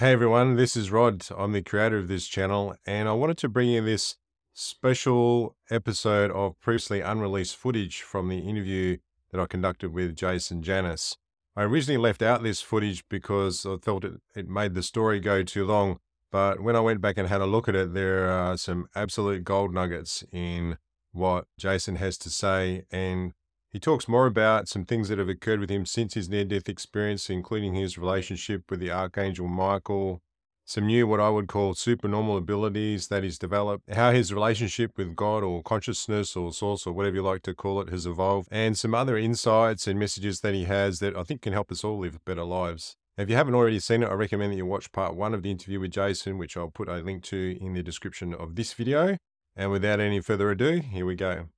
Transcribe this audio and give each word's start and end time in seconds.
Hey 0.00 0.12
everyone, 0.12 0.56
this 0.56 0.76
is 0.76 0.90
Rod. 0.90 1.26
I'm 1.36 1.52
the 1.52 1.60
creator 1.60 1.98
of 1.98 2.08
this 2.08 2.26
channel, 2.26 2.74
and 2.86 3.06
I 3.06 3.12
wanted 3.12 3.36
to 3.36 3.50
bring 3.50 3.68
you 3.68 3.82
this 3.82 4.16
special 4.54 5.56
episode 5.70 6.30
of 6.30 6.58
previously 6.58 7.02
unreleased 7.02 7.54
footage 7.54 8.00
from 8.00 8.28
the 8.28 8.38
interview 8.38 8.96
that 9.30 9.38
I 9.38 9.44
conducted 9.44 9.92
with 9.92 10.16
Jason 10.16 10.62
Janas. 10.62 11.18
I 11.54 11.64
originally 11.64 11.98
left 11.98 12.22
out 12.22 12.42
this 12.42 12.62
footage 12.62 13.06
because 13.10 13.66
I 13.66 13.76
felt 13.76 14.06
it, 14.06 14.22
it 14.34 14.48
made 14.48 14.72
the 14.72 14.82
story 14.82 15.20
go 15.20 15.42
too 15.42 15.66
long, 15.66 15.98
but 16.32 16.62
when 16.62 16.76
I 16.76 16.80
went 16.80 17.02
back 17.02 17.18
and 17.18 17.28
had 17.28 17.42
a 17.42 17.46
look 17.46 17.68
at 17.68 17.76
it, 17.76 17.92
there 17.92 18.30
are 18.30 18.56
some 18.56 18.86
absolute 18.94 19.44
gold 19.44 19.74
nuggets 19.74 20.24
in 20.32 20.78
what 21.12 21.44
Jason 21.58 21.96
has 21.96 22.16
to 22.16 22.30
say, 22.30 22.84
and 22.90 23.34
he 23.72 23.78
talks 23.78 24.08
more 24.08 24.26
about 24.26 24.66
some 24.66 24.84
things 24.84 25.08
that 25.08 25.18
have 25.18 25.28
occurred 25.28 25.60
with 25.60 25.70
him 25.70 25.86
since 25.86 26.14
his 26.14 26.28
near 26.28 26.44
death 26.44 26.68
experience, 26.68 27.30
including 27.30 27.74
his 27.74 27.96
relationship 27.96 28.68
with 28.68 28.80
the 28.80 28.90
Archangel 28.90 29.46
Michael, 29.46 30.20
some 30.64 30.86
new, 30.86 31.06
what 31.06 31.20
I 31.20 31.28
would 31.28 31.46
call 31.46 31.74
supernormal 31.74 32.36
abilities 32.36 33.08
that 33.08 33.22
he's 33.22 33.38
developed, 33.38 33.92
how 33.92 34.10
his 34.10 34.34
relationship 34.34 34.96
with 34.96 35.14
God 35.14 35.44
or 35.44 35.62
consciousness 35.62 36.34
or 36.34 36.52
source 36.52 36.84
or 36.84 36.92
whatever 36.92 37.16
you 37.16 37.22
like 37.22 37.42
to 37.42 37.54
call 37.54 37.80
it 37.80 37.90
has 37.90 38.06
evolved, 38.06 38.48
and 38.50 38.76
some 38.76 38.94
other 38.94 39.16
insights 39.16 39.86
and 39.86 40.00
messages 40.00 40.40
that 40.40 40.54
he 40.54 40.64
has 40.64 40.98
that 40.98 41.16
I 41.16 41.22
think 41.22 41.42
can 41.42 41.52
help 41.52 41.70
us 41.70 41.84
all 41.84 41.98
live 41.98 42.24
better 42.24 42.44
lives. 42.44 42.96
If 43.16 43.30
you 43.30 43.36
haven't 43.36 43.54
already 43.54 43.78
seen 43.78 44.02
it, 44.02 44.08
I 44.08 44.14
recommend 44.14 44.52
that 44.52 44.56
you 44.56 44.66
watch 44.66 44.90
part 44.90 45.14
one 45.14 45.32
of 45.32 45.42
the 45.42 45.50
interview 45.50 45.78
with 45.78 45.92
Jason, 45.92 46.38
which 46.38 46.56
I'll 46.56 46.70
put 46.70 46.88
a 46.88 46.96
link 46.96 47.22
to 47.24 47.56
in 47.60 47.74
the 47.74 47.82
description 47.82 48.34
of 48.34 48.56
this 48.56 48.72
video. 48.72 49.16
And 49.54 49.70
without 49.70 50.00
any 50.00 50.20
further 50.20 50.50
ado, 50.50 50.80
here 50.80 51.06
we 51.06 51.14
go. 51.14 51.48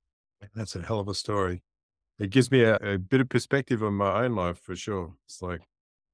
That's 0.54 0.76
a 0.76 0.82
hell 0.82 1.00
of 1.00 1.08
a 1.08 1.14
story 1.14 1.62
it 2.22 2.30
gives 2.30 2.50
me 2.52 2.62
a, 2.62 2.76
a 2.76 2.98
bit 2.98 3.20
of 3.20 3.28
perspective 3.28 3.82
on 3.82 3.94
my 3.94 4.24
own 4.24 4.36
life 4.36 4.58
for 4.58 4.76
sure. 4.76 5.12
It's 5.26 5.42
like 5.42 5.62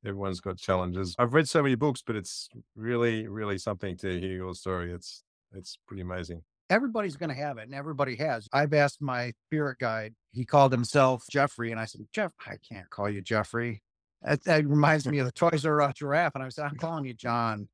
everyone's 0.05 0.41
got 0.41 0.57
challenges. 0.57 1.15
I've 1.19 1.35
read 1.35 1.49
so 1.49 1.63
many 1.63 1.75
books, 1.75 2.03
but 2.05 2.17
it's 2.17 2.49
really, 2.75 3.29
really 3.29 3.59
something 3.59 3.95
to 3.99 4.19
hear 4.19 4.33
your 4.33 4.55
story. 4.55 4.91
It's 4.91 5.23
it's 5.53 5.79
pretty 5.87 6.01
amazing. 6.01 6.43
Everybody's 6.71 7.17
going 7.17 7.29
to 7.29 7.35
have 7.35 7.59
it, 7.59 7.65
and 7.65 7.75
everybody 7.75 8.17
has. 8.17 8.49
I've 8.53 8.73
asked 8.73 9.03
my 9.03 9.33
spirit 9.47 9.79
guide. 9.79 10.15
He 10.33 10.45
called 10.45 10.73
himself 10.73 11.25
Jeffrey, 11.31 11.73
and 11.73 11.81
I 11.81 11.85
said, 11.85 12.03
Jeff, 12.13 12.33
I 12.47 12.57
can't 12.57 12.89
call 12.91 13.09
you 13.09 13.21
Jeffrey. 13.23 13.83
That, 14.23 14.45
that 14.45 14.67
reminds 14.67 15.07
me 15.07 15.19
of 15.19 15.27
the 15.27 15.33
Toys 15.33 15.65
R 15.65 15.81
Us 15.81 15.95
giraffe, 15.95 16.35
and 16.35 16.45
I 16.45 16.49
said, 16.49 16.65
I'm 16.65 16.77
calling 16.77 17.05
you 17.05 17.15
John. 17.15 17.69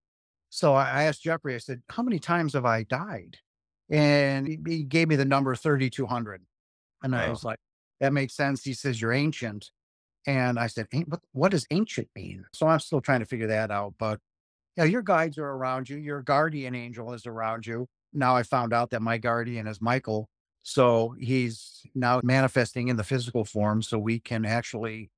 So 0.50 0.74
I, 0.74 1.05
asked 1.05 1.22
Jeffrey. 1.22 1.55
I 1.55 1.58
said, 1.58 1.82
How 1.88 2.02
many 2.02 2.18
times 2.18 2.55
have 2.55 2.64
I 2.64 2.84
died? 2.84 3.38
And 3.90 4.46
he, 4.46 4.58
he 4.66 4.82
gave 4.84 5.08
me 5.08 5.16
the 5.16 5.24
number 5.24 5.55
3,200, 5.55 6.42
and 7.02 7.14
I 7.14 7.28
was 7.28 7.44
like, 7.44 7.58
that 8.05 8.12
makes 8.12 8.34
sense. 8.34 8.62
He 8.62 8.74
says, 8.74 9.00
You're 9.00 9.14
ancient. 9.14 9.70
And 10.27 10.58
I 10.58 10.66
said, 10.66 10.88
what, 11.06 11.20
what 11.33 11.50
does 11.50 11.66
ancient 11.70 12.08
mean? 12.14 12.44
So 12.52 12.66
I'm 12.66 12.80
still 12.80 13.00
trying 13.00 13.20
to 13.20 13.27
figure 13.27 13.46
that 13.46 13.70
out. 13.70 13.94
But 13.98 14.20
yeah, 14.77 14.84
your 14.84 15.02
guides 15.02 15.38
are 15.38 15.46
around 15.46 15.88
you. 15.88 15.96
Your 15.96 16.22
guardian 16.22 16.74
angel 16.74 17.12
is 17.12 17.27
around 17.27 17.66
you. 17.66 17.86
Now 18.12 18.36
I 18.36 18.42
found 18.42 18.72
out 18.72 18.91
that 18.91 19.02
my 19.02 19.19
guardian 19.19 19.66
is 19.66 19.80
Michael. 19.80 20.28
So 20.62 21.14
he's 21.19 21.83
now 21.94 22.20
manifesting 22.22 22.88
in 22.88 22.96
the 22.96 23.05
physical 23.05 23.44
form 23.44 23.83
so 23.83 23.98
we 23.98 24.18
can 24.18 24.44
actually 24.44 25.11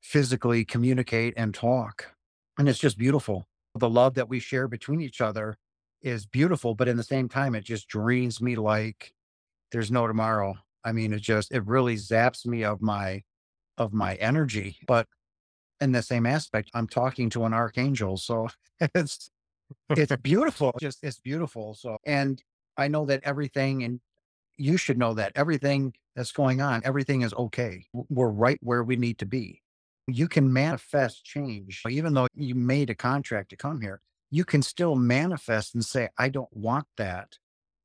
physically 0.00 0.64
communicate 0.64 1.34
and 1.36 1.52
talk. 1.52 2.12
And 2.56 2.68
it's 2.68 2.80
just 2.80 2.98
beautiful. 2.98 3.46
The 3.76 3.90
love 3.90 4.14
that 4.14 4.28
we 4.28 4.40
share 4.40 4.66
between 4.66 5.00
each 5.00 5.20
other 5.20 5.56
is 6.02 6.26
beautiful, 6.26 6.74
but 6.74 6.88
in 6.88 6.96
the 6.96 7.04
same 7.04 7.28
time, 7.28 7.54
it 7.54 7.64
just 7.64 7.88
drains 7.88 8.40
me 8.40 8.54
like 8.56 9.12
there's 9.72 9.90
no 9.90 10.06
tomorrow. 10.06 10.56
I 10.84 10.92
mean, 10.92 11.12
it 11.12 11.22
just 11.22 11.52
it 11.52 11.66
really 11.66 11.96
zaps 11.96 12.46
me 12.46 12.64
of 12.64 12.80
my 12.80 13.22
of 13.76 13.92
my 13.92 14.14
energy. 14.16 14.78
But 14.86 15.06
in 15.80 15.92
the 15.92 16.02
same 16.02 16.26
aspect, 16.26 16.70
I'm 16.74 16.86
talking 16.86 17.30
to 17.30 17.44
an 17.44 17.54
archangel. 17.54 18.16
So 18.16 18.48
it's 18.94 19.30
it's 19.90 20.14
beautiful. 20.22 20.74
Just 20.80 20.98
it's 21.02 21.20
beautiful. 21.20 21.74
So 21.74 21.96
and 22.04 22.42
I 22.76 22.88
know 22.88 23.06
that 23.06 23.20
everything 23.24 23.82
and 23.82 24.00
you 24.56 24.76
should 24.76 24.98
know 24.98 25.14
that 25.14 25.32
everything 25.36 25.94
that's 26.16 26.32
going 26.32 26.60
on, 26.60 26.82
everything 26.84 27.22
is 27.22 27.32
okay. 27.32 27.86
We're 27.92 28.28
right 28.28 28.58
where 28.60 28.82
we 28.82 28.96
need 28.96 29.18
to 29.18 29.26
be. 29.26 29.62
You 30.08 30.26
can 30.26 30.52
manifest 30.52 31.24
change, 31.24 31.82
even 31.88 32.14
though 32.14 32.26
you 32.34 32.54
made 32.54 32.90
a 32.90 32.94
contract 32.94 33.50
to 33.50 33.56
come 33.56 33.80
here. 33.80 34.00
You 34.30 34.44
can 34.44 34.62
still 34.62 34.94
manifest 34.94 35.74
and 35.74 35.84
say, 35.84 36.08
I 36.18 36.28
don't 36.28 36.52
want 36.52 36.86
that. 36.96 37.38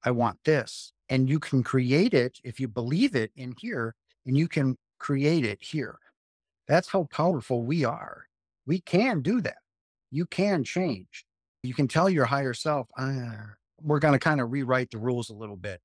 I 0.04 0.12
want 0.12 0.40
this 0.44 0.94
and 1.14 1.30
you 1.30 1.40
can 1.40 1.62
create 1.62 2.16
it 2.16 2.40
if 2.44 2.60
you 2.60 2.68
believe 2.68 3.16
it 3.16 3.32
in 3.36 3.54
here 3.60 3.94
and 4.26 4.36
you 4.36 4.48
can 4.48 4.76
create 4.98 5.46
it 5.46 5.60
here. 5.62 6.00
That's 6.68 6.88
how 6.88 7.04
powerful 7.12 7.62
we 7.62 7.86
are. 7.86 8.26
We 8.66 8.80
can 8.80 9.22
do 9.22 9.40
that. 9.42 9.60
You 10.10 10.26
can 10.26 10.64
change. 10.64 11.24
You 11.62 11.76
can 11.76 11.88
tell 11.88 12.10
your 12.10 12.26
higher 12.26 12.56
self, 12.56 12.88
ah, 12.98 13.52
we're 13.80 14.00
going 14.00 14.14
to 14.14 14.20
kind 14.20 14.42
of 14.42 14.52
rewrite 14.52 14.90
the 14.90 14.98
rules 14.98 15.30
a 15.30 15.36
little 15.36 15.56
bit. 15.56 15.82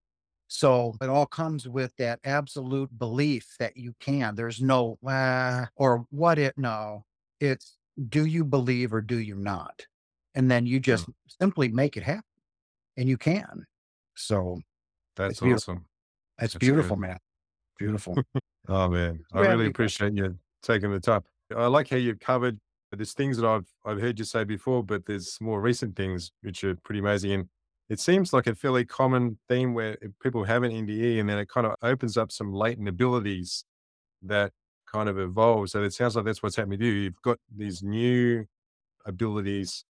So 0.47 0.95
it 1.03 1.11
all 1.11 1.27
comes 1.27 1.69
with 1.69 1.95
that 1.97 2.21
absolute 2.25 2.99
belief 2.99 3.55
that 3.59 3.77
you 3.77 3.95
can. 4.01 4.35
There's 4.35 4.63
no, 4.63 4.99
ah, 5.07 5.69
or 5.77 6.07
what 6.09 6.39
it, 6.39 6.55
no. 6.57 7.05
It's 7.39 7.77
do 8.09 8.25
you 8.25 8.47
believe 8.47 8.95
or 8.95 9.03
do 9.03 9.19
you 9.19 9.35
not? 9.35 9.85
And 10.35 10.51
then 10.51 10.65
you 10.65 10.81
just 10.81 11.07
simply 11.39 11.69
make 11.69 11.99
it 11.99 12.03
happen 12.03 12.23
and 12.97 13.11
you 13.11 13.19
can. 13.19 13.67
So 14.17 14.63
that's 15.19 15.43
awesome. 15.43 15.85
It's 16.41 16.55
That's 16.55 16.55
beautiful, 16.55 16.97
good. 16.97 17.09
man. 17.09 17.19
Beautiful. 17.79 18.17
oh 18.69 18.89
man, 18.89 19.21
I 19.33 19.41
really 19.41 19.67
appreciate 19.67 20.15
you 20.15 20.39
taking 20.63 20.93
the 20.93 21.01
time. 21.01 21.23
I 21.55 21.67
like 21.67 21.89
how 21.91 21.97
you've 21.97 22.21
covered. 22.21 22.59
Uh, 22.93 22.97
there's 22.97 23.13
things 23.13 23.37
that 23.39 23.47
I've 23.47 23.67
I've 23.85 24.01
heard 24.01 24.19
you 24.19 24.25
say 24.25 24.45
before, 24.45 24.83
but 24.83 25.05
there's 25.07 25.39
more 25.41 25.61
recent 25.61 25.97
things 25.97 26.33
which 26.43 26.65
are 26.65 26.77
pretty 26.77 27.01
amazing. 27.01 27.33
And 27.33 27.49
it 27.89 28.01
seems 28.01 28.33
like 28.33 28.47
a 28.47 28.55
fairly 28.55 28.85
common 28.85 29.39
theme 29.49 29.75
where 29.75 29.97
people 30.23 30.45
have 30.45 30.63
an 30.63 30.73
NDE, 30.73 31.21
and 31.21 31.29
then 31.29 31.39
it 31.39 31.49
kind 31.49 31.67
of 31.67 31.75
opens 31.83 32.17
up 32.17 32.31
some 32.31 32.53
latent 32.53 32.89
abilities 32.89 33.65
that 34.23 34.53
kind 34.91 35.09
of 35.09 35.19
evolve. 35.19 35.71
So 35.71 35.83
it 35.83 35.93
sounds 35.93 36.17
like 36.17 36.25
that's 36.25 36.43
what's 36.43 36.57
happening 36.57 36.79
to 36.79 36.87
you. 36.87 36.93
You've 36.93 37.23
got 37.23 37.39
these 37.55 37.83
new 37.83 38.47
abilities, 39.07 39.85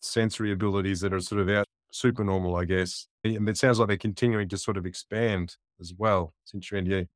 sensory 0.00 0.52
abilities 0.52 1.00
that 1.00 1.12
are 1.12 1.20
sort 1.20 1.40
of 1.40 1.48
out 1.48 1.66
super 1.90 2.24
normal, 2.24 2.56
I 2.56 2.64
guess. 2.64 3.06
And 3.36 3.48
it 3.48 3.56
sounds 3.56 3.78
like 3.78 3.88
they're 3.88 3.96
continuing 3.96 4.48
to 4.48 4.58
sort 4.58 4.76
of 4.76 4.86
expand 4.86 5.56
as 5.80 5.94
well 5.96 6.34
since 6.44 6.70
you're 6.70 6.80
NDE. 6.80 7.08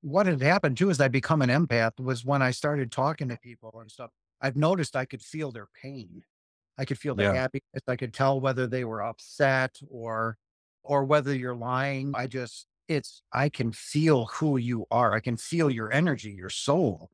What 0.00 0.26
had 0.26 0.40
happened 0.40 0.76
too 0.76 0.90
is 0.90 1.00
I 1.00 1.08
become 1.08 1.42
an 1.42 1.50
empath 1.50 1.98
was 1.98 2.24
when 2.24 2.42
I 2.42 2.52
started 2.52 2.92
talking 2.92 3.28
to 3.28 3.36
people 3.36 3.72
and 3.80 3.90
stuff. 3.90 4.10
I've 4.40 4.56
noticed 4.56 4.94
I 4.94 5.04
could 5.04 5.22
feel 5.22 5.50
their 5.50 5.68
pain. 5.82 6.22
I 6.78 6.84
could 6.84 6.98
feel 6.98 7.14
their 7.14 7.34
yeah. 7.34 7.40
happiness. 7.40 7.82
I 7.88 7.96
could 7.96 8.14
tell 8.14 8.40
whether 8.40 8.66
they 8.66 8.84
were 8.84 9.02
upset 9.02 9.80
or 9.90 10.38
or 10.84 11.04
whether 11.04 11.34
you're 11.34 11.56
lying. 11.56 12.12
I 12.14 12.28
just 12.28 12.66
it's 12.86 13.22
I 13.32 13.48
can 13.48 13.72
feel 13.72 14.26
who 14.26 14.56
you 14.56 14.86
are. 14.90 15.14
I 15.14 15.20
can 15.20 15.36
feel 15.36 15.70
your 15.70 15.92
energy, 15.92 16.30
your 16.30 16.50
soul. 16.50 17.10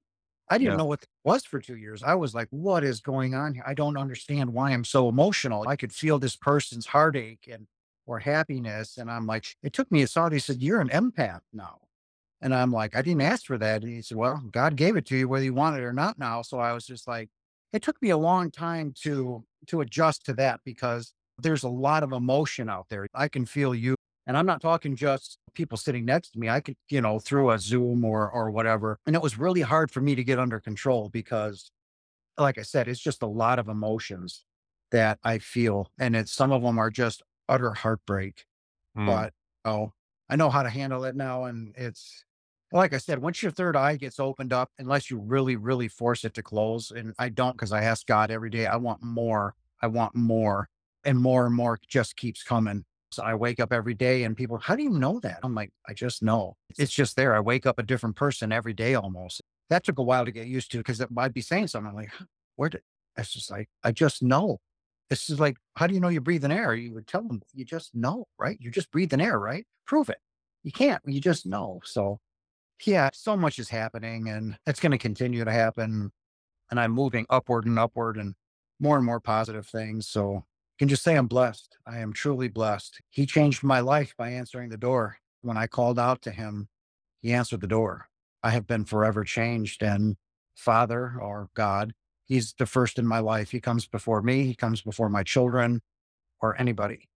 I 0.50 0.58
didn't 0.58 0.72
yeah. 0.72 0.76
know 0.76 0.84
what 0.84 1.02
it 1.02 1.08
was 1.24 1.44
for 1.44 1.58
two 1.58 1.76
years. 1.76 2.02
I 2.02 2.14
was 2.14 2.34
like, 2.34 2.48
what 2.50 2.84
is 2.84 3.00
going 3.00 3.34
on 3.34 3.54
here? 3.54 3.64
I 3.66 3.72
don't 3.72 3.96
understand 3.96 4.52
why 4.52 4.72
I'm 4.72 4.84
so 4.84 5.08
emotional. 5.08 5.66
I 5.66 5.76
could 5.76 5.92
feel 5.92 6.18
this 6.18 6.36
person's 6.36 6.86
heartache 6.86 7.48
and 7.50 7.66
or 8.06 8.18
happiness. 8.18 8.96
And 8.96 9.10
I'm 9.10 9.26
like, 9.26 9.46
it 9.62 9.72
took 9.72 9.90
me 9.90 10.02
a 10.02 10.06
thought. 10.06 10.32
He 10.32 10.38
said, 10.38 10.62
You're 10.62 10.80
an 10.80 10.88
empath 10.88 11.40
now. 11.52 11.80
And 12.40 12.54
I'm 12.54 12.72
like, 12.72 12.94
I 12.94 13.02
didn't 13.02 13.22
ask 13.22 13.46
for 13.46 13.58
that. 13.58 13.82
And 13.82 13.92
he 13.92 14.02
said, 14.02 14.18
Well, 14.18 14.42
God 14.50 14.76
gave 14.76 14.96
it 14.96 15.06
to 15.06 15.16
you 15.16 15.28
whether 15.28 15.44
you 15.44 15.54
want 15.54 15.76
it 15.76 15.82
or 15.82 15.92
not 15.92 16.18
now. 16.18 16.42
So 16.42 16.58
I 16.58 16.72
was 16.72 16.86
just 16.86 17.08
like, 17.08 17.30
it 17.72 17.82
took 17.82 18.00
me 18.02 18.10
a 18.10 18.16
long 18.16 18.50
time 18.50 18.94
to 19.02 19.44
to 19.68 19.80
adjust 19.80 20.26
to 20.26 20.34
that 20.34 20.60
because 20.64 21.12
there's 21.38 21.64
a 21.64 21.68
lot 21.68 22.02
of 22.02 22.12
emotion 22.12 22.68
out 22.68 22.86
there. 22.90 23.06
I 23.14 23.28
can 23.28 23.46
feel 23.46 23.74
you 23.74 23.96
and 24.26 24.36
I'm 24.36 24.46
not 24.46 24.60
talking 24.60 24.96
just 24.96 25.38
people 25.54 25.76
sitting 25.76 26.04
next 26.04 26.30
to 26.30 26.38
me. 26.38 26.48
I 26.48 26.60
could, 26.60 26.76
you 26.88 27.00
know, 27.00 27.18
through 27.18 27.50
a 27.50 27.58
Zoom 27.58 28.04
or 28.04 28.30
or 28.30 28.50
whatever. 28.50 28.98
And 29.06 29.16
it 29.16 29.22
was 29.22 29.38
really 29.38 29.62
hard 29.62 29.90
for 29.90 30.00
me 30.00 30.14
to 30.14 30.24
get 30.24 30.38
under 30.38 30.60
control 30.60 31.08
because 31.08 31.70
like 32.38 32.58
I 32.58 32.62
said, 32.62 32.88
it's 32.88 33.00
just 33.00 33.22
a 33.22 33.26
lot 33.26 33.58
of 33.58 33.68
emotions 33.68 34.44
that 34.90 35.18
I 35.24 35.38
feel. 35.38 35.90
And 35.98 36.16
it's 36.16 36.32
some 36.32 36.52
of 36.52 36.62
them 36.62 36.78
are 36.78 36.90
just 36.90 37.22
utter 37.48 37.72
heartbreak. 37.72 38.44
Mm. 38.96 39.06
But 39.06 39.32
oh, 39.64 39.92
I 40.28 40.36
know 40.36 40.50
how 40.50 40.62
to 40.62 40.70
handle 40.70 41.04
it 41.04 41.16
now. 41.16 41.44
And 41.44 41.74
it's 41.76 42.24
like 42.72 42.92
I 42.92 42.98
said, 42.98 43.20
once 43.20 43.42
your 43.42 43.52
third 43.52 43.76
eye 43.76 43.96
gets 43.96 44.18
opened 44.18 44.52
up, 44.52 44.70
unless 44.78 45.10
you 45.10 45.18
really, 45.18 45.56
really 45.56 45.88
force 45.88 46.24
it 46.24 46.34
to 46.34 46.42
close, 46.42 46.90
and 46.90 47.14
I 47.18 47.28
don't 47.28 47.52
because 47.52 47.72
I 47.72 47.82
ask 47.82 48.06
God 48.06 48.30
every 48.30 48.50
day, 48.50 48.66
I 48.66 48.76
want 48.76 49.02
more. 49.02 49.54
I 49.82 49.86
want 49.86 50.14
more. 50.14 50.68
And 51.04 51.20
more 51.20 51.44
and 51.44 51.54
more 51.54 51.78
just 51.86 52.16
keeps 52.16 52.42
coming. 52.42 52.84
So 53.12 53.22
I 53.22 53.34
wake 53.34 53.60
up 53.60 53.72
every 53.72 53.94
day 53.94 54.24
and 54.24 54.36
people, 54.36 54.58
how 54.58 54.74
do 54.74 54.82
you 54.82 54.90
know 54.90 55.20
that? 55.20 55.38
I'm 55.42 55.54
like, 55.54 55.70
I 55.86 55.92
just 55.92 56.22
know. 56.22 56.56
It's 56.78 56.92
just 56.92 57.14
there. 57.14 57.34
I 57.36 57.40
wake 57.40 57.66
up 57.66 57.78
a 57.78 57.82
different 57.82 58.16
person 58.16 58.50
every 58.50 58.72
day 58.72 58.94
almost. 58.94 59.40
That 59.70 59.84
took 59.84 59.98
a 59.98 60.02
while 60.02 60.24
to 60.24 60.32
get 60.32 60.46
used 60.46 60.72
to 60.72 60.78
because 60.78 61.04
I'd 61.16 61.34
be 61.34 61.40
saying 61.40 61.68
something 61.68 61.90
I'm 61.90 61.94
like, 61.94 62.10
where 62.56 62.70
did 62.70 62.82
it's 63.16 63.32
just 63.32 63.50
like, 63.50 63.68
I 63.82 63.92
just 63.92 64.22
know. 64.22 64.58
This 65.10 65.30
is 65.30 65.38
like, 65.38 65.56
how 65.76 65.86
do 65.86 65.94
you 65.94 66.00
know 66.00 66.08
you're 66.08 66.20
breathing 66.20 66.52
air? 66.52 66.74
You 66.74 66.94
would 66.94 67.06
tell 67.06 67.22
them, 67.22 67.42
you 67.52 67.64
just 67.64 67.94
know, 67.94 68.26
right? 68.38 68.56
You're 68.60 68.72
just 68.72 68.90
breathing 68.90 69.20
air, 69.20 69.38
right? 69.38 69.66
Prove 69.86 70.08
it. 70.08 70.18
You 70.62 70.72
can't, 70.72 71.02
you 71.06 71.20
just 71.20 71.46
know. 71.46 71.80
So, 71.84 72.20
yeah, 72.84 73.10
so 73.12 73.36
much 73.36 73.58
is 73.58 73.68
happening 73.68 74.28
and 74.28 74.56
it's 74.66 74.80
going 74.80 74.92
to 74.92 74.98
continue 74.98 75.44
to 75.44 75.52
happen. 75.52 76.10
And 76.70 76.80
I'm 76.80 76.92
moving 76.92 77.26
upward 77.28 77.66
and 77.66 77.78
upward. 77.78 78.16
And 78.16 78.34
more 78.80 78.96
and 78.96 79.06
more 79.06 79.20
positive 79.20 79.66
things. 79.66 80.08
So 80.08 80.36
I 80.36 80.42
can 80.78 80.88
just 80.88 81.02
say 81.02 81.16
I'm 81.16 81.26
blessed. 81.26 81.76
I 81.86 81.98
am 81.98 82.12
truly 82.12 82.48
blessed. 82.48 83.00
He 83.10 83.26
changed 83.26 83.62
my 83.62 83.80
life 83.80 84.14
by 84.16 84.30
answering 84.30 84.70
the 84.70 84.76
door. 84.76 85.18
When 85.42 85.56
I 85.56 85.66
called 85.66 85.98
out 85.98 86.22
to 86.22 86.30
him, 86.30 86.68
he 87.20 87.32
answered 87.32 87.60
the 87.60 87.66
door. 87.66 88.08
I 88.42 88.50
have 88.50 88.66
been 88.66 88.84
forever 88.84 89.24
changed. 89.24 89.82
And 89.82 90.16
Father 90.54 91.14
or 91.20 91.48
God, 91.54 91.94
He's 92.26 92.54
the 92.58 92.66
first 92.66 92.98
in 92.98 93.06
my 93.06 93.18
life. 93.18 93.50
He 93.50 93.60
comes 93.60 93.86
before 93.86 94.22
me, 94.22 94.44
He 94.44 94.54
comes 94.54 94.80
before 94.82 95.08
my 95.08 95.22
children 95.22 95.82
or 96.40 96.58
anybody. 96.60 97.08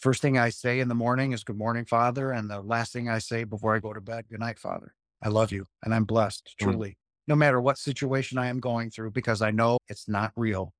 First 0.00 0.22
thing 0.22 0.38
I 0.38 0.50
say 0.50 0.80
in 0.80 0.88
the 0.88 0.94
morning 0.94 1.32
is 1.32 1.42
good 1.44 1.58
morning, 1.58 1.84
Father. 1.84 2.30
And 2.30 2.48
the 2.48 2.60
last 2.60 2.92
thing 2.92 3.08
I 3.08 3.18
say 3.18 3.44
before 3.44 3.74
I 3.74 3.80
go 3.80 3.92
to 3.92 4.00
bed, 4.00 4.26
good 4.30 4.40
night, 4.40 4.58
Father. 4.58 4.94
I 5.22 5.28
love 5.28 5.52
you 5.52 5.66
and 5.82 5.94
I'm 5.94 6.04
blessed, 6.04 6.54
Mm. 6.58 6.64
truly, 6.64 6.98
no 7.26 7.34
matter 7.34 7.60
what 7.60 7.76
situation 7.76 8.38
I 8.38 8.46
am 8.46 8.60
going 8.60 8.90
through, 8.90 9.10
because 9.10 9.42
I 9.42 9.50
know 9.50 9.78
it's 9.88 10.08
not 10.08 10.32
real. 10.36 10.72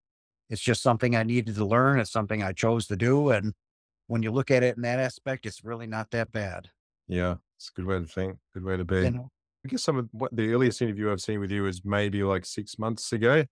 It's 0.49 0.63
just 0.63 0.83
something 0.83 1.15
I 1.15 1.23
needed 1.23 1.55
to 1.57 1.65
learn. 1.65 2.01
It's 2.01 2.11
something 2.11 2.43
I 2.43 2.53
chose 2.53 2.87
to 2.87 2.97
do. 2.97 3.31
And 3.31 3.53
when 4.07 4.23
you 4.23 4.31
look 4.31 4.51
at 4.51 4.63
it 4.63 4.77
in 4.77 4.83
that 4.83 4.99
aspect, 4.99 5.45
it's 5.47 5.65
really 5.65 5.87
not 5.87 6.11
that 6.11 6.33
bad. 6.33 6.71
Yeah, 7.07 7.37
it's 7.57 7.71
a 7.71 7.73
good 7.77 7.87
way 7.87 7.99
to 7.99 8.07
think. 8.07 8.39
Good 8.55 8.65
way 8.65 8.77
to 8.77 8.85
be. 8.85 9.03
You 9.03 9.11
know, 9.11 9.29
I 9.65 9.69
guess 9.69 9.83
some 9.83 9.99
of 9.99 10.09
what 10.13 10.35
the 10.35 10.53
earliest 10.53 10.81
interview 10.81 11.13
I've 11.13 11.21
seen 11.21 11.41
with 11.41 11.51
you 11.51 11.67
is 11.67 11.85
maybe 11.85 12.23
like 12.23 12.47
six 12.47 12.79
months 12.79 13.13
ago, 13.13 13.45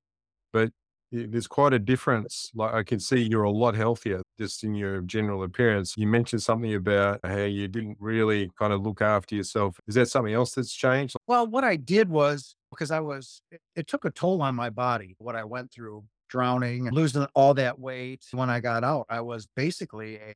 but 0.58 0.72
there's 1.10 1.46
quite 1.46 1.72
a 1.72 1.78
difference. 1.78 2.50
Like 2.54 2.74
I 2.74 2.82
can 2.82 3.00
see 3.00 3.20
you're 3.22 3.44
a 3.44 3.50
lot 3.50 3.74
healthier 3.74 4.22
just 4.38 4.64
in 4.64 4.74
your 4.74 5.00
general 5.02 5.42
appearance. 5.42 5.94
You 5.96 6.06
mentioned 6.06 6.42
something 6.42 6.74
about 6.74 7.20
how 7.24 7.44
you 7.44 7.68
didn't 7.68 7.96
really 8.00 8.50
kind 8.58 8.72
of 8.72 8.82
look 8.82 9.00
after 9.00 9.34
yourself. 9.34 9.78
Is 9.86 9.94
that 9.94 10.08
something 10.08 10.34
else 10.34 10.54
that's 10.54 10.72
changed? 10.72 11.16
well, 11.26 11.46
what 11.46 11.64
I 11.64 11.76
did 11.76 12.08
was 12.08 12.56
because 12.70 12.90
I 12.90 13.00
was, 13.00 13.40
it, 13.50 13.60
it 13.74 13.86
took 13.86 14.04
a 14.04 14.10
toll 14.10 14.42
on 14.42 14.54
my 14.54 14.70
body, 14.70 15.16
what 15.18 15.36
I 15.36 15.44
went 15.44 15.72
through, 15.72 16.04
drowning, 16.28 16.90
losing 16.90 17.26
all 17.34 17.54
that 17.54 17.78
weight. 17.78 18.24
When 18.32 18.50
I 18.50 18.60
got 18.60 18.84
out, 18.84 19.06
I 19.08 19.22
was 19.22 19.48
basically 19.56 20.16
a 20.16 20.34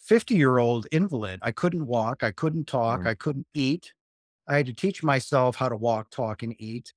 50 0.00 0.34
year 0.34 0.58
old 0.58 0.86
invalid. 0.92 1.40
I 1.42 1.52
couldn't 1.52 1.86
walk. 1.86 2.22
I 2.22 2.32
couldn't 2.32 2.66
talk. 2.66 3.00
Mm. 3.00 3.06
I 3.06 3.14
couldn't 3.14 3.46
eat. 3.54 3.92
I 4.46 4.56
had 4.56 4.66
to 4.66 4.74
teach 4.74 5.02
myself 5.02 5.56
how 5.56 5.68
to 5.68 5.76
walk, 5.76 6.10
talk, 6.10 6.42
and 6.42 6.54
eat. 6.58 6.92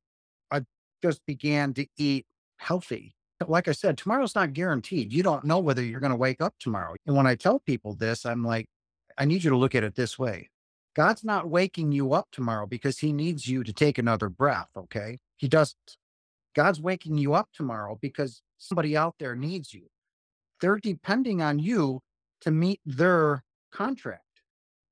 I 0.51 0.61
just 1.01 1.25
began 1.25 1.73
to 1.75 1.85
eat 1.97 2.25
healthy. 2.63 3.15
Like 3.45 3.68
I 3.68 3.74
said, 3.74 3.98
tomorrow's 3.98 4.36
not 4.36 4.54
guaranteed. 4.54 5.12
You 5.12 5.21
don't 5.21 5.44
know 5.44 5.60
whether 5.60 5.83
you're 5.83 6.00
going 6.00 6.12
to 6.12 6.15
wake 6.15 6.42
up 6.42 6.56
tomorrow. 6.60 6.95
And 7.06 7.15
when 7.15 7.27
I 7.27 7.36
tell 7.36 7.60
people 7.60 7.94
this, 7.94 8.25
I'm 8.25 8.44
like, 8.44 8.68
I 9.18 9.25
need 9.25 9.44
you 9.44 9.50
to 9.50 9.57
look 9.57 9.75
at 9.75 9.83
it 9.83 9.95
this 9.95 10.18
way 10.18 10.50
God's 10.95 11.24
not 11.24 11.50
waking 11.50 11.92
you 11.92 12.13
up 12.13 12.27
tomorrow 12.31 12.65
because 12.65 13.00
he 13.00 13.12
needs 13.12 13.48
you 13.48 13.63
to 13.63 13.74
take 13.74 13.98
another 13.98 14.30
breath. 14.30 14.69
Okay. 14.77 15.19
He 15.38 15.48
doesn't. 15.48 15.98
God's 16.56 16.80
waking 16.80 17.18
you 17.18 17.33
up 17.33 17.50
tomorrow 17.54 17.98
because 18.00 18.42
somebody 18.57 18.95
out 18.95 19.16
there 19.19 19.36
needs 19.36 19.74
you. 19.74 19.88
They're 20.62 20.77
depending 20.77 21.42
on 21.42 21.59
you 21.59 22.01
to 22.42 22.51
meet 22.51 22.80
their 22.86 23.44
contract. 23.71 24.21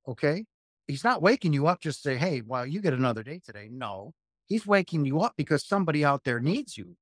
Okay. 0.08 0.46
He's 0.88 1.04
not 1.04 1.22
waking 1.22 1.54
you 1.54 1.68
up 1.68 1.80
just 1.80 2.04
to 2.04 2.10
say, 2.10 2.18
hey, 2.18 2.42
well, 2.42 2.66
you 2.66 2.82
get 2.82 2.94
another 2.94 3.24
day 3.24 3.40
today. 3.46 3.70
No, 3.72 4.12
he's 4.48 4.68
waking 4.68 5.06
you 5.06 5.22
up 5.22 5.34
because 5.38 5.66
somebody 5.66 6.04
out 6.04 6.24
there 6.26 6.40
needs 6.40 6.78
you. 6.78 6.98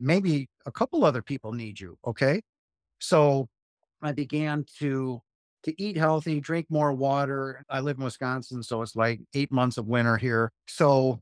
Maybe 0.00 0.48
a 0.66 0.72
couple 0.72 1.04
other 1.04 1.22
people 1.22 1.52
need 1.52 1.78
you. 1.78 1.98
Okay. 2.06 2.42
So 3.00 3.48
I 4.02 4.12
began 4.12 4.64
to 4.78 5.20
to 5.64 5.82
eat 5.82 5.96
healthy, 5.96 6.40
drink 6.40 6.66
more 6.70 6.92
water. 6.92 7.64
I 7.68 7.80
live 7.80 7.98
in 7.98 8.04
Wisconsin, 8.04 8.62
so 8.62 8.80
it's 8.82 8.96
like 8.96 9.20
eight 9.34 9.52
months 9.52 9.76
of 9.76 9.86
winter 9.86 10.16
here. 10.16 10.52
So 10.66 11.20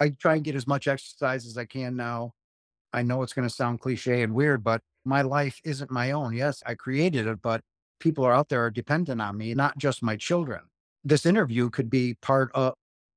I 0.00 0.10
try 0.10 0.34
and 0.34 0.44
get 0.44 0.54
as 0.54 0.66
much 0.66 0.86
exercise 0.86 1.46
as 1.46 1.56
I 1.56 1.64
can 1.64 1.96
now. 1.96 2.32
I 2.92 3.02
know 3.02 3.22
it's 3.22 3.32
going 3.32 3.48
to 3.48 3.54
sound 3.54 3.80
cliche 3.80 4.22
and 4.22 4.34
weird, 4.34 4.62
but 4.62 4.82
my 5.04 5.22
life 5.22 5.60
isn't 5.64 5.90
my 5.90 6.10
own. 6.10 6.34
Yes, 6.34 6.62
I 6.66 6.74
created 6.74 7.26
it, 7.26 7.40
but 7.42 7.62
people 8.00 8.24
are 8.24 8.32
out 8.32 8.50
there 8.50 8.64
are 8.64 8.70
dependent 8.70 9.22
on 9.22 9.38
me, 9.38 9.54
not 9.54 9.78
just 9.78 10.02
my 10.02 10.16
children. 10.16 10.60
This 11.04 11.24
interview 11.24 11.70
could 11.70 11.90
be 11.90 12.14
part 12.20 12.50
of 12.54 12.74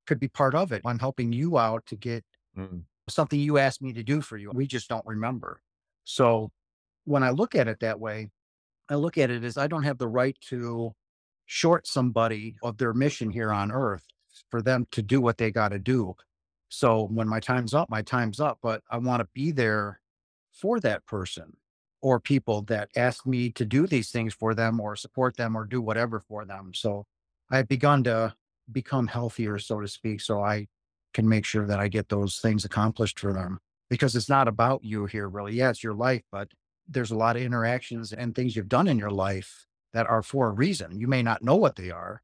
could 0.08 0.20
be 0.20 0.30
part 0.30 0.56
of 0.56 0.72
it. 0.72 0.82
I'm 0.86 1.00
helping 1.00 1.34
you 1.34 1.58
out 1.58 1.86
to 1.88 1.96
get 1.96 2.24
Mm. 2.58 2.84
Something 3.14 3.40
you 3.40 3.58
asked 3.58 3.82
me 3.82 3.94
to 3.94 4.04
do 4.04 4.22
for 4.22 4.38
you. 4.38 4.52
We 4.54 4.68
just 4.68 4.90
don't 4.90 5.06
remember. 5.06 5.62
So 6.04 6.52
when 7.06 7.24
I 7.24 7.30
look 7.32 7.56
at 7.56 7.68
it 7.68 7.80
that 7.82 8.00
way, 8.00 8.30
I 8.90 8.96
look 8.96 9.18
at 9.18 9.30
it 9.30 9.44
as 9.44 9.58
I 9.58 9.68
don't 9.68 9.84
have 9.84 9.98
the 9.98 10.08
right 10.08 10.38
to 10.50 10.94
short 11.46 11.88
somebody 11.88 12.56
of 12.64 12.78
their 12.78 12.94
mission 12.94 13.30
here 13.30 13.52
on 13.52 13.72
earth 13.72 14.06
for 14.50 14.62
them 14.62 14.88
to 14.92 15.02
do 15.02 15.22
what 15.22 15.38
they 15.38 15.52
got 15.52 15.70
to 15.70 15.80
do. 15.80 16.16
So 16.70 17.08
when 17.12 17.28
my 17.28 17.40
time's 17.40 17.74
up, 17.74 17.90
my 17.90 18.02
time's 18.02 18.40
up, 18.40 18.60
but 18.62 18.82
I 18.90 18.98
want 18.98 19.22
to 19.22 19.28
be 19.34 19.52
there 19.52 20.00
for 20.54 20.80
that 20.80 21.06
person 21.06 21.58
or 22.02 22.20
people 22.20 22.64
that 22.64 22.90
ask 22.96 23.26
me 23.26 23.52
to 23.52 23.66
do 23.66 23.86
these 23.86 24.10
things 24.10 24.34
for 24.34 24.54
them 24.54 24.80
or 24.80 24.96
support 24.96 25.38
them 25.38 25.56
or 25.56 25.66
do 25.66 25.82
whatever 25.82 26.20
for 26.20 26.46
them. 26.46 26.72
So 26.74 27.06
I've 27.50 27.68
begun 27.68 28.04
to 28.06 28.34
become 28.72 29.08
healthier, 29.08 29.60
so 29.60 29.82
to 29.82 29.88
speak, 29.88 30.22
so 30.22 30.42
I 30.42 30.68
can 31.14 31.28
make 31.28 31.46
sure 31.46 31.66
that 31.66 31.80
I 31.80 31.88
get 31.88 32.10
those 32.10 32.38
things 32.38 32.66
accomplished 32.66 33.20
for 33.20 33.34
them 33.34 33.60
because 33.90 34.16
it's 34.16 34.30
not 34.30 34.48
about 34.48 34.84
you 34.84 35.06
here, 35.06 35.28
really. 35.28 35.54
Yeah, 35.54 35.70
it's 35.70 35.84
your 35.84 35.94
life, 35.94 36.24
but 36.32 36.50
there's 36.88 37.12
a 37.12 37.18
lot 37.18 37.36
of 37.36 37.42
interactions 37.42 38.14
and 38.14 38.34
things 38.34 38.56
you've 38.56 38.70
done 38.70 38.88
in 38.88 38.98
your 38.98 39.12
life 39.12 39.68
that 39.94 40.08
are 40.08 40.24
for 40.24 40.48
a 40.48 40.52
reason. 40.52 41.00
You 41.00 41.08
may 41.08 41.22
not 41.22 41.44
know 41.44 41.56
what 41.56 41.76
they 41.76 41.92
are. 41.92 42.22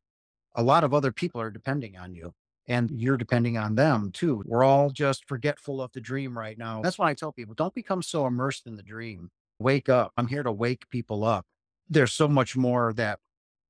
A 0.55 0.63
lot 0.63 0.83
of 0.83 0.93
other 0.93 1.11
people 1.11 1.41
are 1.41 1.51
depending 1.51 1.97
on 1.97 2.13
you 2.13 2.33
and 2.67 2.91
you're 2.91 3.17
depending 3.17 3.57
on 3.57 3.75
them 3.75 4.11
too. 4.11 4.43
We're 4.45 4.63
all 4.63 4.89
just 4.89 5.27
forgetful 5.27 5.81
of 5.81 5.91
the 5.93 6.01
dream 6.01 6.37
right 6.37 6.57
now. 6.57 6.81
That's 6.81 6.97
why 6.97 7.09
I 7.09 7.13
tell 7.13 7.31
people 7.31 7.55
don't 7.55 7.73
become 7.73 8.01
so 8.01 8.25
immersed 8.27 8.67
in 8.67 8.75
the 8.75 8.83
dream. 8.83 9.29
Wake 9.59 9.89
up. 9.89 10.11
I'm 10.17 10.27
here 10.27 10.43
to 10.43 10.51
wake 10.51 10.89
people 10.89 11.23
up. 11.23 11.45
There's 11.89 12.13
so 12.13 12.27
much 12.27 12.55
more 12.55 12.93
that 12.93 13.19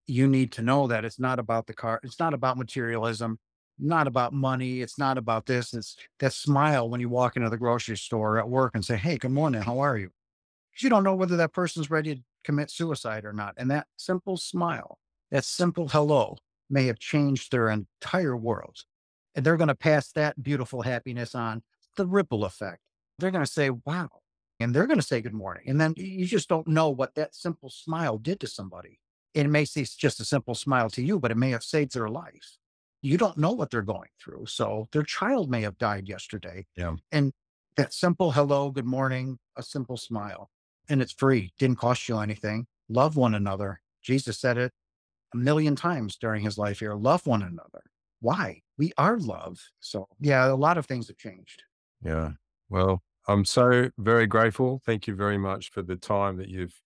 you 0.08 0.28
need 0.28 0.52
to 0.54 0.62
know 0.62 0.88
that 0.88 1.06
it's 1.06 1.20
not 1.20 1.38
about 1.38 1.68
the 1.68 1.74
car, 1.74 2.00
it's 2.04 2.20
not 2.20 2.34
about 2.34 2.58
materialism, 2.58 3.40
not 3.80 4.08
about 4.08 4.34
money, 4.34 4.82
it's 4.82 4.98
not 4.98 5.18
about 5.18 5.46
this. 5.46 5.74
It's 5.74 5.96
that 6.20 6.34
smile 6.34 6.90
when 6.90 7.00
you 7.00 7.10
walk 7.10 7.36
into 7.36 7.50
the 7.50 7.58
grocery 7.58 7.98
store 7.98 8.38
at 8.38 8.50
work 8.50 8.72
and 8.74 8.84
say, 8.84 8.98
Hey, 8.98 9.18
good 9.18 9.32
morning, 9.32 9.62
how 9.62 9.80
are 9.80 9.98
you? 9.98 10.10
Because 10.72 10.84
you 10.84 10.90
don't 10.90 11.04
know 11.04 11.16
whether 11.16 11.38
that 11.38 11.54
person's 11.54 11.90
ready 11.90 12.16
to 12.16 12.22
commit 12.44 12.72
suicide 12.72 13.26
or 13.26 13.34
not. 13.34 13.54
And 13.58 13.70
that 13.72 13.88
simple 13.98 14.38
smile, 14.38 15.00
that 15.32 15.46
simple 15.46 15.88
hello 15.88 16.38
may 16.70 16.86
have 16.86 17.00
changed 17.00 17.52
their 17.52 17.70
entire 17.70 18.36
world. 18.36 18.78
And 19.36 19.46
they're 19.46 19.58
going 19.58 19.68
to 19.68 19.76
pass 19.76 20.12
that 20.14 20.42
beautiful 20.42 20.82
happiness 20.82 21.36
on 21.36 21.62
the 21.96 22.08
ripple 22.08 22.46
effect. 22.46 22.80
They're 23.20 23.32
going 23.32 23.46
to 23.46 23.52
say, 23.52 23.70
wow. 23.70 24.10
And 24.60 24.74
they're 24.74 24.88
going 24.88 25.00
to 25.00 25.06
say 25.06 25.22
good 25.22 25.34
morning. 25.34 25.66
And 25.68 25.80
then 25.80 25.94
you 25.98 26.26
just 26.26 26.50
don't 26.50 26.68
know 26.68 26.90
what 26.90 27.14
that 27.16 27.36
simple 27.36 27.70
smile 27.70 28.18
did 28.18 28.40
to 28.40 28.48
somebody. 28.48 29.00
It 29.34 29.48
may 29.48 29.66
seem 29.66 29.86
just 29.98 30.20
a 30.20 30.26
simple 30.26 30.56
smile 30.56 30.90
to 30.92 31.04
you, 31.04 31.20
but 31.20 31.30
it 31.30 31.38
may 31.38 31.52
have 31.52 31.64
saved 31.64 31.94
their 31.94 32.08
life. 32.08 32.58
You 33.08 33.18
don't 33.18 33.38
know 33.38 33.54
what 33.54 33.72
they're 33.72 33.82
going 33.82 34.10
through. 34.22 34.48
So 34.48 34.90
their 34.92 35.04
child 35.04 35.50
may 35.50 35.62
have 35.62 35.78
died 35.78 36.10
yesterday. 36.10 36.66
Yeah. 36.76 36.96
And 37.14 37.32
that 37.78 37.94
simple 37.94 38.32
hello, 38.32 38.70
good 38.70 38.86
morning, 38.86 39.40
a 39.56 39.64
simple 39.64 39.96
smile 39.96 40.50
and 40.90 41.02
it's 41.02 41.14
free. 41.14 41.54
Didn't 41.58 41.78
cost 41.78 42.10
you 42.10 42.18
anything. 42.20 42.68
Love 42.90 43.16
one 43.16 43.34
another. 43.34 43.80
Jesus 44.02 44.40
said 44.40 44.58
it 44.58 44.74
a 45.34 45.38
million 45.38 45.74
times 45.74 46.18
during 46.18 46.44
his 46.44 46.58
life 46.58 46.80
here. 46.80 46.96
Love 46.96 47.26
one 47.26 47.44
another. 47.44 47.84
Why? 48.20 48.62
We 48.78 48.92
are 48.98 49.18
love. 49.18 49.58
So 49.80 50.10
yeah, 50.20 50.52
a 50.52 50.56
lot 50.56 50.78
of 50.78 50.86
things 50.86 51.08
have 51.08 51.18
changed. 51.18 51.64
Yeah. 52.04 52.32
Well, 52.70 53.04
I'm 53.30 53.46
so 53.46 53.90
very 53.98 54.28
grateful. 54.28 54.82
Thank 54.86 55.08
you 55.08 55.16
very 55.16 55.38
much 55.38 55.72
for 55.72 55.82
the 55.82 55.96
time 55.96 56.36
that 56.38 56.50
you've 56.50 56.78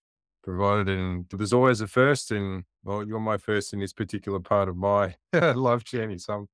provided. 0.42 0.88
And 0.88 1.26
there's 1.30 1.52
always 1.52 1.80
a 1.80 1.86
first, 1.86 2.30
and 2.30 2.64
well, 2.84 3.06
you're 3.06 3.20
my 3.20 3.36
first 3.36 3.72
in 3.72 3.80
this 3.80 3.92
particular 3.92 4.40
part 4.40 4.68
of 4.68 4.76
my 4.76 5.14
life 5.32 5.84
journey. 5.84 6.18
So 6.18 6.32
I'm 6.34 6.46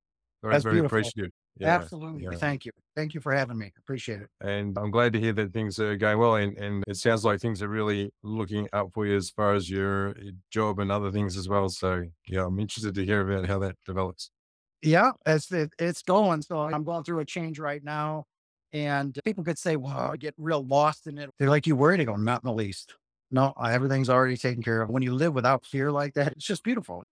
very, 0.42 0.54
That's 0.54 0.64
very 0.64 0.74
beautiful. 0.76 0.98
appreciative. 0.98 1.32
Yeah, 1.58 1.74
Absolutely. 1.74 2.22
yeah. 2.22 2.38
Thank 2.38 2.66
you. 2.66 2.72
Thank 2.94 3.14
you 3.14 3.20
for 3.20 3.34
having 3.34 3.58
me. 3.58 3.72
Appreciate 3.78 4.20
it. 4.20 4.28
And 4.40 4.78
I'm 4.78 4.92
glad 4.92 5.12
to 5.14 5.20
hear 5.20 5.32
that 5.32 5.52
things 5.52 5.80
are 5.80 5.96
going 5.96 6.18
well. 6.18 6.36
And, 6.36 6.56
and 6.56 6.84
it 6.86 6.96
sounds 6.96 7.24
like 7.24 7.40
things 7.40 7.62
are 7.62 7.68
really 7.68 8.12
looking 8.22 8.68
up 8.72 8.92
for 8.92 9.06
you 9.06 9.16
as 9.16 9.30
far 9.30 9.54
as 9.54 9.68
your 9.68 10.14
job 10.52 10.78
and 10.78 10.92
other 10.92 11.10
things 11.10 11.36
as 11.36 11.48
well. 11.48 11.68
So, 11.68 12.04
yeah, 12.28 12.46
I'm 12.46 12.60
interested 12.60 12.94
to 12.94 13.04
hear 13.04 13.28
about 13.28 13.48
how 13.48 13.58
that 13.58 13.74
develops. 13.84 14.30
Yeah, 14.82 15.10
it's 15.26 15.50
it, 15.50 15.72
it's 15.80 16.02
going. 16.02 16.42
So 16.42 16.60
I'm 16.60 16.84
going 16.84 17.02
through 17.02 17.18
a 17.18 17.24
change 17.24 17.58
right 17.58 17.82
now. 17.82 18.26
And 18.72 19.18
people 19.24 19.42
could 19.42 19.58
say, 19.58 19.74
well, 19.74 19.96
I 20.12 20.16
get 20.16 20.34
real 20.36 20.64
lost 20.64 21.08
in 21.08 21.18
it. 21.18 21.30
They're 21.38 21.50
like, 21.50 21.66
you 21.66 21.74
worried? 21.74 22.00
I 22.00 22.04
go, 22.04 22.14
not 22.14 22.44
in 22.44 22.48
the 22.48 22.54
least. 22.54 22.94
No, 23.30 23.52
everything's 23.62 24.08
already 24.08 24.36
taken 24.36 24.62
care 24.62 24.80
of. 24.80 24.88
When 24.88 25.02
you 25.02 25.14
live 25.14 25.34
without 25.34 25.66
fear 25.66 25.92
like 25.92 26.14
that, 26.14 26.32
it's 26.32 26.46
just 26.46 26.62
beautiful. 26.62 27.04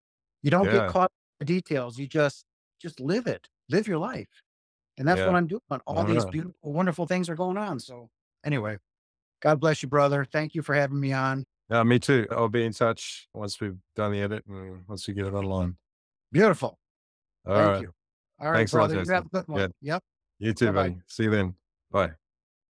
You 0.42 0.50
don't 0.50 0.64
Yeah. 0.66 0.72
get 0.80 0.88
caught 0.88 1.12
in 1.40 1.46
the 1.46 1.52
details. 1.54 1.98
You 1.98 2.06
just 2.06 2.44
just 2.78 3.00
live 3.00 3.26
it. 3.26 3.48
Live 3.70 3.88
your 3.88 3.98
life. 3.98 4.28
And 4.98 5.08
that's 5.08 5.18
Yeah. 5.20 5.26
what 5.26 5.34
I'm 5.36 5.46
doing. 5.46 5.62
All 5.86 6.04
these 6.04 6.24
Yeah. 6.24 6.30
beautiful, 6.30 6.72
wonderful 6.72 7.06
things 7.06 7.28
are 7.30 7.34
going 7.34 7.56
on. 7.56 7.80
So 7.80 8.10
anyway, 8.44 8.78
God 9.40 9.60
bless 9.60 9.82
you, 9.82 9.88
brother. 9.88 10.24
Thank 10.26 10.54
you 10.54 10.62
for 10.62 10.74
having 10.74 11.00
me 11.00 11.12
on. 11.12 11.46
Yeah, 11.70 11.82
me 11.82 11.98
too. 11.98 12.26
I'll 12.30 12.48
be 12.48 12.64
in 12.64 12.72
touch 12.72 13.28
once 13.32 13.60
we've 13.60 13.78
done 13.94 14.12
the 14.12 14.20
edit 14.20 14.44
and 14.46 14.86
once 14.86 15.08
we 15.08 15.14
get 15.14 15.26
it 15.26 15.32
online. 15.34 15.76
Beautiful. 16.32 16.78
All 17.46 17.54
Thank 17.56 17.68
right. 17.68 17.80
you. 17.82 17.94
All 18.38 18.50
right, 18.50 18.58
Thanks 18.58 18.72
a 18.72 18.76
lot, 18.76 18.90
brother. 18.90 19.02
You 19.02 19.12
have 19.12 19.26
a 19.26 19.28
good 19.30 19.48
one. 19.48 19.60
Yeah. 19.60 19.94
Yep. 19.94 20.04
You 20.38 20.52
too, 20.52 20.66
Bye-bye. 20.66 20.88
buddy. 20.90 21.02
See 21.08 21.22
you 21.24 21.30
then. 21.30 21.56
Bye. 21.90 22.12